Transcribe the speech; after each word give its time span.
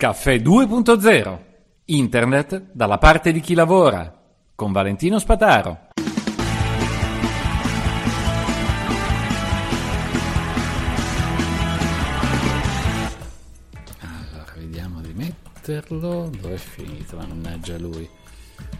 Caffè 0.00 0.36
2.0 0.36 1.38
Internet 1.84 2.68
dalla 2.72 2.96
parte 2.96 3.32
di 3.32 3.40
chi 3.40 3.52
lavora 3.52 4.10
con 4.54 4.72
Valentino 4.72 5.18
Spataro. 5.18 5.88
Allora, 13.98 14.52
vediamo 14.56 15.02
di 15.02 15.12
metterlo. 15.12 16.30
Dove 16.30 16.54
è 16.54 16.56
finito? 16.56 17.18
Mannaggia 17.18 17.76
lui. 17.76 18.08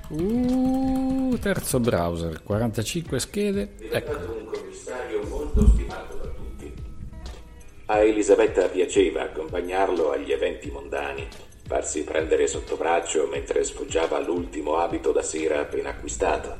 Uh, 0.08 1.36
terzo 1.38 1.80
browser, 1.80 2.42
45 2.42 3.20
schede. 3.20 3.74
Ecco. 3.92 4.69
A 7.90 8.04
Elisabetta 8.04 8.68
piaceva 8.68 9.22
accompagnarlo 9.22 10.12
agli 10.12 10.30
eventi 10.30 10.70
mondani, 10.70 11.26
farsi 11.66 12.04
prendere 12.04 12.46
sotto 12.46 12.76
braccio 12.76 13.28
mentre 13.28 13.64
sfoggiava 13.64 14.20
l'ultimo 14.20 14.76
abito 14.76 15.10
da 15.10 15.22
sera 15.22 15.62
appena 15.62 15.88
acquistato. 15.88 16.54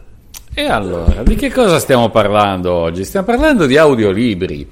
E 0.53 0.67
allora, 0.67 1.23
di 1.23 1.37
che 1.37 1.53
cosa 1.53 1.79
stiamo 1.79 2.11
parlando 2.11 2.73
oggi? 2.73 3.05
Stiamo 3.05 3.27
parlando 3.27 3.67
di 3.67 3.77
audiolibri. 3.77 4.69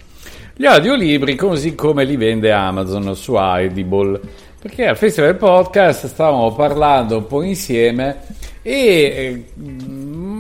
Gli 0.57 0.67
audiolibri 0.67 1.37
così 1.37 1.77
come 1.77 2.03
li 2.03 2.17
vende 2.17 2.51
Amazon 2.51 3.15
su 3.15 3.35
Audible. 3.35 4.21
Perché 4.61 4.89
al 4.89 4.97
Festival 4.97 5.37
Podcast 5.37 6.09
stavamo 6.09 6.53
parlando 6.55 7.19
un 7.19 7.27
po' 7.29 7.43
insieme 7.43 8.23
e 8.63 8.75
eh, 8.75 9.45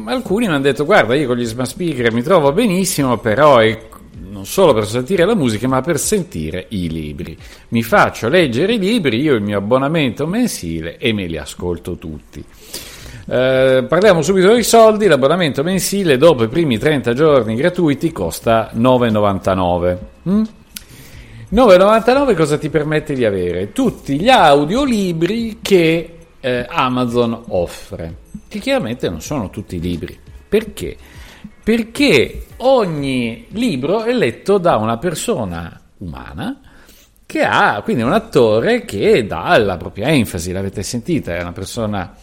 alcuni 0.07 0.47
mi 0.49 0.53
hanno 0.53 0.63
detto 0.63 0.85
guarda 0.85 1.15
io 1.15 1.29
con 1.29 1.37
gli 1.37 1.45
smart 1.45 1.71
speaker 1.71 2.13
mi 2.13 2.23
trovo 2.23 2.51
benissimo 2.51 3.17
però 3.19 3.59
è 3.59 3.79
non 4.39 4.47
solo 4.47 4.73
per 4.73 4.87
sentire 4.87 5.25
la 5.25 5.35
musica 5.35 5.67
ma 5.67 5.81
per 5.81 5.99
sentire 5.99 6.67
i 6.69 6.89
libri. 6.89 7.37
Mi 7.71 7.83
faccio 7.83 8.29
leggere 8.29 8.75
i 8.75 8.79
libri, 8.79 9.21
io 9.21 9.35
il 9.35 9.43
mio 9.43 9.59
abbonamento 9.59 10.29
mensile 10.29 10.97
e 10.97 11.13
me 11.13 11.27
li 11.27 11.37
ascolto 11.37 11.97
tutti. 11.97 12.45
Eh, 13.31 13.85
parliamo 13.87 14.23
subito 14.23 14.53
dei 14.53 14.63
soldi, 14.63 15.09
l'abbonamento 15.09 15.65
mensile 15.65 16.17
dopo 16.17 16.45
i 16.45 16.49
primi 16.49 16.79
30 16.79 17.15
giorni 17.15 17.57
gratuiti 17.57 18.13
costa 18.13 18.71
9,99. 18.77 19.99
Mm? 20.29 20.43
9,99 21.51 22.37
cosa 22.37 22.59
ti 22.59 22.69
permette 22.69 23.15
di 23.15 23.25
avere? 23.25 23.73
Tutti 23.73 24.21
gli 24.21 24.29
audiolibri 24.29 25.59
che 25.61 26.19
eh, 26.39 26.67
Amazon 26.69 27.43
offre, 27.49 28.15
che 28.47 28.61
chiaramente 28.61 29.11
non 29.11 29.21
sono 29.21 29.51
tutti 29.51 29.81
libri. 29.81 30.17
Perché? 30.49 30.97
Perché 31.69 32.47
ogni 32.61 33.45
libro 33.51 34.05
è 34.05 34.15
letto 34.15 34.57
da 34.57 34.77
una 34.77 34.97
persona 34.97 35.79
umana 35.99 36.63
che 37.27 37.43
ha 37.43 37.83
quindi 37.83 38.03
un 38.03 38.15
attore 38.15 38.87
che 38.87 39.27
dà 39.27 39.55
la 39.59 39.77
propria 39.77 40.09
enfasi, 40.09 40.51
l'avete 40.51 40.83
sentita, 40.83 41.37
è 41.37 41.43
una 41.43 41.53
persona 41.53 42.17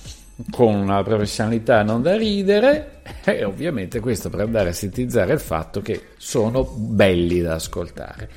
con 0.50 0.74
una 0.74 1.04
professionalità 1.04 1.84
non 1.84 2.02
da 2.02 2.18
ridere 2.18 3.02
e 3.24 3.44
ovviamente 3.44 4.00
questo 4.00 4.32
per 4.32 4.40
andare 4.40 4.70
a 4.70 4.74
sintetizzare 4.74 5.34
il 5.34 5.40
fatto 5.40 5.80
che 5.80 6.14
sono 6.18 6.64
belli 6.64 7.40
da 7.40 7.54
ascoltare 7.54 8.30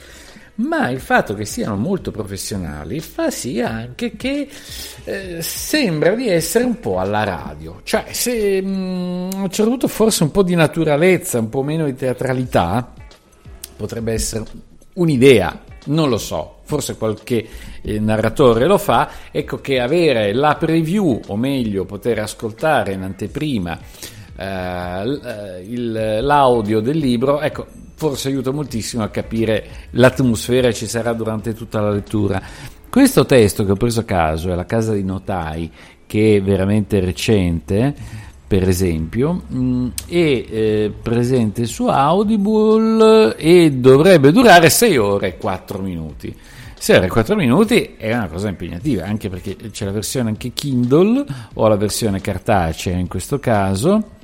ma 0.58 0.88
il 0.90 1.00
fatto 1.00 1.34
che 1.34 1.44
siano 1.44 1.76
molto 1.76 2.10
professionali 2.10 3.00
fa 3.00 3.30
sì 3.30 3.60
anche 3.60 4.16
che 4.16 4.48
eh, 5.04 5.40
sembra 5.40 6.14
di 6.14 6.28
essere 6.28 6.64
un 6.64 6.80
po' 6.80 6.98
alla 6.98 7.22
radio. 7.22 7.80
Cioè, 7.84 8.06
se 8.10 8.60
mh, 8.60 9.30
a 9.34 9.62
un 9.62 9.78
forse 9.86 10.24
un 10.24 10.30
po' 10.30 10.42
di 10.42 10.54
naturalezza, 10.54 11.38
un 11.38 11.48
po' 11.48 11.62
meno 11.62 11.84
di 11.84 11.94
teatralità, 11.94 12.92
potrebbe 13.76 14.12
essere 14.12 14.44
un'idea, 14.94 15.62
non 15.86 16.08
lo 16.08 16.18
so, 16.18 16.58
forse 16.64 16.96
qualche 16.96 17.46
eh, 17.82 18.00
narratore 18.00 18.66
lo 18.66 18.78
fa, 18.78 19.10
ecco 19.30 19.60
che 19.60 19.80
avere 19.80 20.32
la 20.32 20.56
preview, 20.56 21.20
o 21.28 21.36
meglio 21.36 21.84
poter 21.84 22.18
ascoltare 22.18 22.92
in 22.94 23.02
anteprima 23.02 23.78
eh, 24.36 25.64
il, 25.66 26.18
l'audio 26.20 26.80
del 26.80 26.98
libro, 26.98 27.40
ecco, 27.40 27.66
forse 27.98 28.28
aiuta 28.28 28.52
moltissimo 28.52 29.02
a 29.02 29.08
capire 29.08 29.88
l'atmosfera 29.90 30.68
che 30.68 30.74
ci 30.74 30.86
sarà 30.86 31.12
durante 31.14 31.52
tutta 31.52 31.80
la 31.80 31.90
lettura. 31.90 32.40
Questo 32.88 33.26
testo 33.26 33.64
che 33.64 33.72
ho 33.72 33.76
preso 33.76 34.00
a 34.00 34.04
caso 34.04 34.52
è 34.52 34.54
La 34.54 34.66
casa 34.66 34.92
dei 34.92 35.02
notai, 35.02 35.68
che 36.06 36.36
è 36.36 36.40
veramente 36.42 37.00
recente, 37.00 37.92
per 38.46 38.68
esempio, 38.68 39.42
è 40.06 40.14
eh, 40.14 40.92
presente 41.02 41.66
su 41.66 41.86
Audible 41.86 43.34
e 43.34 43.72
dovrebbe 43.72 44.30
durare 44.30 44.70
6 44.70 44.96
ore 44.96 45.28
e 45.30 45.36
4 45.36 45.82
minuti. 45.82 46.32
6 46.78 46.96
ore 46.96 47.06
e 47.06 47.10
4 47.10 47.34
minuti 47.34 47.94
è 47.96 48.14
una 48.14 48.28
cosa 48.28 48.48
impegnativa, 48.48 49.06
anche 49.06 49.28
perché 49.28 49.56
c'è 49.72 49.84
la 49.84 49.90
versione 49.90 50.28
anche 50.28 50.52
Kindle 50.52 51.24
o 51.54 51.66
la 51.66 51.76
versione 51.76 52.20
cartacea 52.20 52.96
in 52.96 53.08
questo 53.08 53.40
caso 53.40 54.16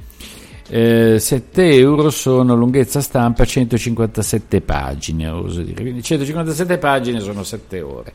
eh, 0.76 1.20
7 1.20 1.72
euro 1.76 2.10
sono 2.10 2.56
lunghezza 2.56 3.00
stampa 3.00 3.44
157 3.44 4.60
pagine, 4.60 5.28
oso 5.28 5.62
dire. 5.62 5.80
Quindi 5.80 6.02
157 6.02 6.78
pagine 6.78 7.20
sono 7.20 7.44
7 7.44 7.80
ore. 7.80 8.12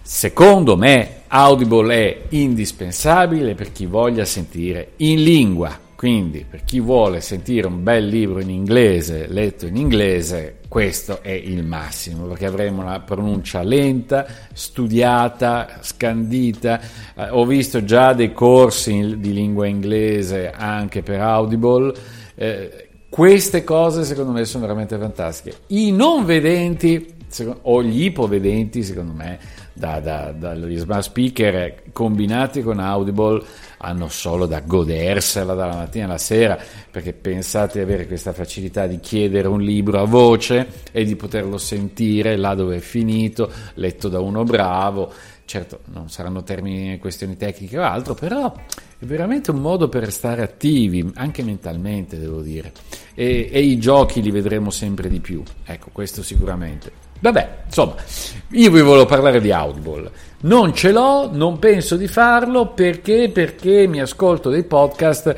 Secondo 0.00 0.78
me 0.78 1.24
Audible 1.28 1.94
è 1.94 2.22
indispensabile 2.30 3.54
per 3.54 3.72
chi 3.72 3.84
voglia 3.84 4.24
sentire 4.24 4.92
in 4.96 5.22
lingua, 5.22 5.78
quindi 6.00 6.46
per 6.48 6.64
chi 6.64 6.80
vuole 6.80 7.20
sentire 7.20 7.66
un 7.66 7.82
bel 7.82 8.06
libro 8.06 8.40
in 8.40 8.48
inglese, 8.48 9.26
letto 9.28 9.66
in 9.66 9.76
inglese, 9.76 10.60
questo 10.66 11.22
è 11.22 11.28
il 11.28 11.62
massimo, 11.62 12.24
perché 12.24 12.46
avremo 12.46 12.80
una 12.80 13.00
pronuncia 13.00 13.60
lenta, 13.60 14.26
studiata, 14.54 15.80
scandita. 15.82 16.80
Eh, 17.14 17.28
ho 17.28 17.44
visto 17.44 17.84
già 17.84 18.14
dei 18.14 18.32
corsi 18.32 19.18
di 19.18 19.34
lingua 19.34 19.66
inglese 19.66 20.50
anche 20.50 21.02
per 21.02 21.20
Audible. 21.20 21.92
Eh, 22.34 22.88
queste 23.10 23.62
cose 23.62 24.04
secondo 24.04 24.32
me 24.32 24.46
sono 24.46 24.64
veramente 24.64 24.96
fantastiche. 24.96 25.54
I 25.66 25.92
non 25.92 26.24
vedenti 26.24 27.18
o 27.62 27.82
gli 27.82 28.04
ipovedenti, 28.04 28.82
secondo 28.82 29.12
me, 29.12 29.38
da, 29.72 30.00
da, 30.00 30.32
dagli 30.32 30.76
smart 30.76 31.02
speaker 31.02 31.82
combinati 31.92 32.62
con 32.62 32.80
Audible 32.80 33.42
hanno 33.78 34.08
solo 34.08 34.46
da 34.46 34.60
godersela 34.60 35.54
dalla 35.54 35.76
mattina 35.76 36.04
alla 36.04 36.18
sera, 36.18 36.58
perché 36.90 37.12
pensate 37.12 37.78
di 37.78 37.84
avere 37.84 38.06
questa 38.06 38.32
facilità 38.32 38.86
di 38.86 39.00
chiedere 39.00 39.48
un 39.48 39.62
libro 39.62 40.00
a 40.00 40.04
voce 40.04 40.66
e 40.92 41.04
di 41.04 41.16
poterlo 41.16 41.56
sentire 41.56 42.36
là 42.36 42.54
dove 42.54 42.76
è 42.76 42.80
finito, 42.80 43.50
letto 43.74 44.08
da 44.08 44.20
uno 44.20 44.44
bravo. 44.44 45.12
Certo, 45.44 45.80
non 45.86 46.08
saranno 46.10 46.44
termini 46.44 46.98
questioni 46.98 47.36
tecniche 47.36 47.76
o 47.78 47.82
altro, 47.82 48.14
però 48.14 48.54
è 48.54 49.04
veramente 49.04 49.50
un 49.50 49.60
modo 49.60 49.88
per 49.88 50.04
restare 50.04 50.42
attivi, 50.42 51.10
anche 51.14 51.42
mentalmente, 51.42 52.20
devo 52.20 52.40
dire. 52.40 52.72
E, 53.14 53.48
e 53.50 53.60
i 53.60 53.78
giochi 53.78 54.22
li 54.22 54.30
vedremo 54.30 54.70
sempre 54.70 55.08
di 55.08 55.18
più. 55.18 55.42
Ecco, 55.64 55.88
questo 55.90 56.22
sicuramente. 56.22 57.09
Vabbè, 57.20 57.58
insomma, 57.66 57.94
io 58.52 58.70
vi 58.70 58.80
volevo 58.80 59.06
parlare 59.06 59.40
di 59.40 59.52
Audible. 59.52 60.10
Non 60.42 60.72
ce 60.72 60.90
l'ho, 60.90 61.28
non 61.30 61.58
penso 61.58 61.96
di 61.96 62.08
farlo 62.08 62.68
perché, 62.68 63.30
perché 63.30 63.86
mi 63.86 64.00
ascolto 64.00 64.48
dei 64.48 64.64
podcast 64.64 65.34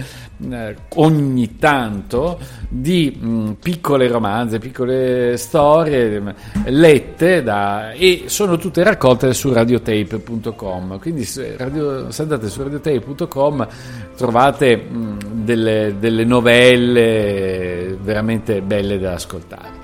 eh, 0.49 0.77
ogni 0.95 1.57
tanto 1.59 2.39
di 2.69 3.19
mh, 3.21 3.29
mm, 3.29 3.51
piccole 3.55 4.07
romanze, 4.07 4.61
piccole 4.61 5.37
storie 5.37 6.21
mh, 6.21 6.35
lette 6.67 7.43
da, 7.43 7.91
e 7.91 8.25
sono 8.27 8.57
tutte 8.59 8.85
raccolte 8.85 9.35
su 9.35 9.53
radiotape.com. 9.53 11.01
Quindi 11.01 11.25
se, 11.25 11.57
radio, 11.57 12.13
se 12.13 12.23
andate 12.23 12.49
su 12.49 12.63
radiotape.com 12.63 13.67
trovate 14.17 14.77
mh, 14.77 14.97
mm, 14.97 15.19
delle, 15.33 15.97
delle 15.99 16.25
novelle 16.25 17.99
veramente 18.01 18.63
belle 18.63 19.01
da 19.01 19.15
ascoltare. 19.15 19.81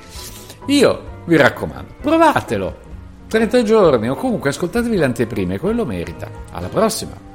Io 0.67 1.17
vi 1.29 1.37
raccomando, 1.37 1.95
provatelo. 2.01 2.87
30 3.29 3.63
giorni 3.63 4.09
o 4.09 4.15
comunque 4.15 4.49
ascoltatevi 4.49 4.97
le 4.97 5.05
anteprime, 5.05 5.59
quello 5.59 5.85
merita. 5.85 6.29
Alla 6.53 6.69
prossima! 6.69 7.28